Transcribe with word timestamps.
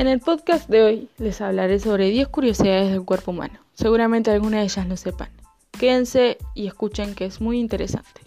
En 0.00 0.08
el 0.08 0.18
podcast 0.18 0.66
de 0.70 0.82
hoy 0.82 1.08
les 1.18 1.42
hablaré 1.42 1.78
sobre 1.78 2.08
10 2.08 2.28
curiosidades 2.28 2.90
del 2.90 3.04
cuerpo 3.04 3.32
humano. 3.32 3.60
Seguramente 3.74 4.30
algunas 4.30 4.60
de 4.60 4.64
ellas 4.64 4.86
no 4.86 4.96
sepan. 4.96 5.28
Quédense 5.78 6.38
y 6.54 6.68
escuchen 6.68 7.14
que 7.14 7.26
es 7.26 7.42
muy 7.42 7.58
interesante. 7.60 8.22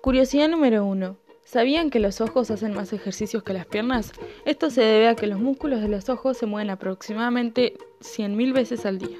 Curiosidad 0.00 0.48
número 0.48 0.84
1. 0.84 1.16
¿Sabían 1.44 1.88
que 1.90 2.00
los 2.00 2.20
ojos 2.20 2.50
hacen 2.50 2.74
más 2.74 2.92
ejercicios 2.92 3.44
que 3.44 3.52
las 3.52 3.66
piernas? 3.66 4.10
Esto 4.44 4.70
se 4.70 4.80
debe 4.80 5.06
a 5.06 5.14
que 5.14 5.28
los 5.28 5.38
músculos 5.38 5.80
de 5.80 5.86
los 5.86 6.08
ojos 6.08 6.36
se 6.36 6.46
mueven 6.46 6.70
aproximadamente 6.70 7.74
100.000 8.00 8.52
veces 8.52 8.86
al 8.86 8.98
día. 8.98 9.18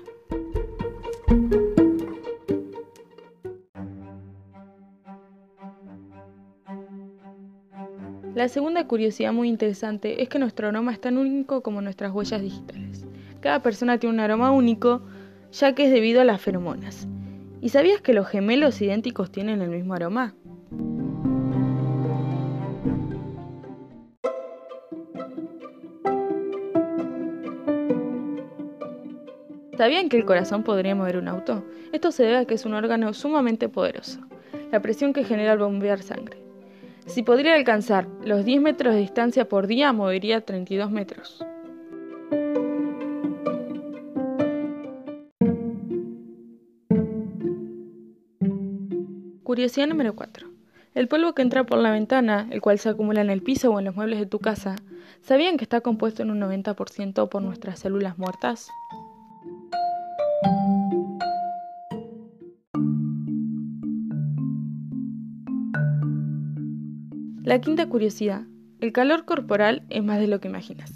La 8.35 8.49
segunda 8.49 8.87
curiosidad 8.87 9.31
muy 9.35 9.51
interesante 9.51 10.23
es 10.23 10.31
que 10.31 10.39
nuestro 10.39 10.67
aroma 10.67 10.93
es 10.93 11.01
tan 11.01 11.19
único 11.19 11.63
como 11.63 11.83
nuestras 11.83 12.13
huellas 12.13 12.41
digitales. 12.41 13.05
Cada 13.41 13.61
persona 13.61 13.99
tiene 13.99 14.15
un 14.15 14.21
aroma 14.21 14.53
único, 14.53 15.03
ya 15.53 15.75
que 15.75 15.85
es 15.85 15.93
debido 15.93 16.23
a 16.23 16.25
las 16.25 16.41
feromonas. 16.41 17.07
¿Y 17.61 17.69
sabías 17.69 18.01
que 18.01 18.15
los 18.15 18.27
gemelos 18.27 18.81
idénticos 18.81 19.31
tienen 19.31 19.61
el 19.61 19.69
mismo 19.69 19.93
aroma? 19.93 20.35
¿Sabían 29.77 30.09
que 30.09 30.17
el 30.17 30.25
corazón 30.25 30.63
podría 30.63 30.95
mover 30.95 31.19
un 31.19 31.29
auto? 31.29 31.65
Esto 31.93 32.13
se 32.13 32.23
debe 32.23 32.39
a 32.39 32.45
que 32.47 32.55
es 32.55 32.65
un 32.65 32.73
órgano 32.73 33.13
sumamente 33.13 33.69
poderoso, 33.69 34.21
la 34.71 34.81
presión 34.81 35.13
que 35.13 35.25
genera 35.25 35.53
al 35.53 35.59
bombear 35.59 36.03
sangre. 36.03 36.42
Si 37.07 37.23
podría 37.23 37.55
alcanzar 37.55 38.07
los 38.25 38.45
10 38.45 38.63
metros 38.63 38.95
de 38.95 39.01
distancia 39.01 39.49
por 39.49 39.67
día, 39.67 39.93
movería 39.93 40.41
32 40.41 40.91
metros. 40.91 41.45
Curiosidad 49.43 49.89
número 49.89 50.15
4. 50.15 50.49
El 50.95 51.09
polvo 51.09 51.35
que 51.35 51.43
entra 51.43 51.65
por 51.65 51.79
la 51.79 51.91
ventana, 51.91 52.49
el 52.51 52.61
cual 52.61 52.79
se 52.79 52.89
acumula 52.89 53.21
en 53.21 53.31
el 53.31 53.43
piso 53.43 53.71
o 53.71 53.79
en 53.79 53.87
los 53.87 53.97
muebles 53.97 54.19
de 54.19 54.27
tu 54.27 54.39
casa, 54.39 54.77
¿sabían 55.23 55.57
que 55.57 55.65
está 55.65 55.81
compuesto 55.81 56.23
en 56.23 56.31
un 56.31 56.41
90% 56.41 57.29
por 57.29 57.43
nuestras 57.43 57.81
células 57.81 58.17
muertas? 58.17 58.69
La 67.45 67.61
quinta 67.61 67.89
curiosidad. 67.89 68.43
El 68.79 68.93
calor 68.93 69.25
corporal 69.25 69.83
es 69.91 70.05
más 70.05 70.21
de 70.21 70.29
lo 70.29 70.41
que 70.41 70.47
imaginas. 70.47 70.95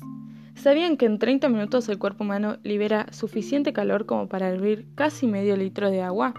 ¿Sabían 0.55 0.97
que 0.97 1.05
en 1.05 1.19
30 1.19 1.49
minutos 1.49 1.89
el 1.89 1.99
cuerpo 1.99 2.23
humano 2.23 2.59
libera 2.63 3.13
suficiente 3.13 3.73
calor 3.73 4.07
como 4.07 4.29
para 4.29 4.49
hervir 4.49 4.87
casi 4.95 5.27
medio 5.27 5.57
litro 5.57 5.91
de 5.91 6.03
agua? 6.03 6.35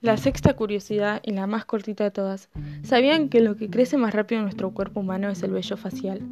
La 0.00 0.16
sexta 0.16 0.54
curiosidad 0.54 1.20
y 1.22 1.32
la 1.32 1.46
más 1.46 1.66
cortita 1.66 2.04
de 2.04 2.10
todas. 2.10 2.48
¿Sabían 2.82 3.28
que 3.28 3.40
lo 3.40 3.56
que 3.56 3.68
crece 3.68 3.98
más 3.98 4.14
rápido 4.14 4.38
en 4.38 4.46
nuestro 4.46 4.70
cuerpo 4.70 5.00
humano 5.00 5.28
es 5.28 5.42
el 5.42 5.50
vello 5.50 5.76
facial? 5.76 6.22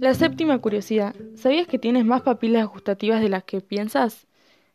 La 0.00 0.14
séptima 0.14 0.56
curiosidad. 0.56 1.14
¿Sabías 1.34 1.66
que 1.66 1.78
tienes 1.78 2.06
más 2.06 2.22
papilas 2.22 2.66
gustativas 2.66 3.20
de 3.20 3.28
las 3.28 3.44
que 3.44 3.60
piensas? 3.60 4.26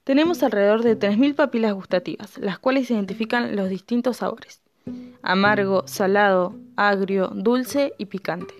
Tenemos 0.04 0.44
alrededor 0.44 0.84
de 0.84 0.96
3.000 0.96 1.34
papilas 1.34 1.74
gustativas, 1.74 2.38
las 2.38 2.60
cuales 2.60 2.92
identifican 2.92 3.56
los 3.56 3.68
distintos 3.68 4.18
sabores. 4.18 4.62
Amargo, 5.24 5.88
salado, 5.88 6.54
agrio, 6.76 7.32
dulce 7.34 7.94
y 7.98 8.06
picante. 8.06 8.54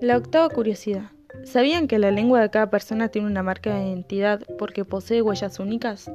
La 0.00 0.16
octava 0.16 0.48
curiosidad. 0.48 1.10
¿Sabían 1.42 1.88
que 1.88 1.98
la 1.98 2.12
lengua 2.12 2.40
de 2.40 2.50
cada 2.50 2.70
persona 2.70 3.08
tiene 3.08 3.26
una 3.26 3.42
marca 3.42 3.74
de 3.74 3.88
identidad 3.88 4.42
porque 4.58 4.84
posee 4.84 5.22
huellas 5.22 5.58
únicas? 5.58 6.08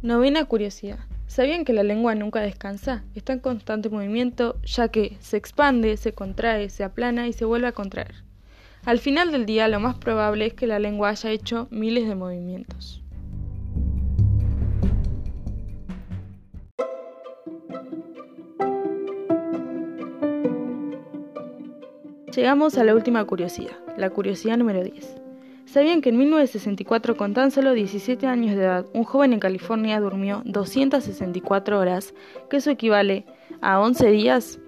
Novena 0.00 0.44
curiosidad. 0.44 1.00
¿Sabían 1.26 1.64
que 1.64 1.72
la 1.72 1.82
lengua 1.82 2.14
nunca 2.14 2.40
descansa? 2.40 3.02
Está 3.16 3.32
en 3.32 3.40
constante 3.40 3.88
movimiento, 3.88 4.56
ya 4.62 4.88
que 4.88 5.16
se 5.18 5.36
expande, 5.36 5.96
se 5.96 6.14
contrae, 6.14 6.70
se 6.70 6.84
aplana 6.84 7.26
y 7.26 7.32
se 7.32 7.44
vuelve 7.44 7.66
a 7.66 7.72
contraer. 7.72 8.14
Al 8.84 9.00
final 9.00 9.32
del 9.32 9.44
día, 9.44 9.66
lo 9.66 9.80
más 9.80 9.96
probable 9.98 10.46
es 10.46 10.54
que 10.54 10.68
la 10.68 10.78
lengua 10.78 11.08
haya 11.08 11.30
hecho 11.30 11.66
miles 11.72 12.06
de 12.06 12.14
movimientos. 12.14 13.02
Llegamos 22.32 22.78
a 22.78 22.84
la 22.84 22.94
última 22.94 23.24
curiosidad, 23.24 23.76
la 23.96 24.10
curiosidad 24.10 24.56
número 24.58 24.84
10. 24.84 25.17
¿Sabían 25.70 26.00
que 26.00 26.08
en 26.08 26.16
1964, 26.16 27.18
con 27.18 27.34
tan 27.34 27.50
solo 27.50 27.74
17 27.74 28.26
años 28.26 28.56
de 28.56 28.62
edad, 28.62 28.86
un 28.94 29.04
joven 29.04 29.34
en 29.34 29.38
California 29.38 30.00
durmió 30.00 30.40
264 30.46 31.78
horas, 31.78 32.14
que 32.48 32.56
eso 32.56 32.70
equivale 32.70 33.26
a 33.60 33.78
11 33.78 34.10
días? 34.10 34.58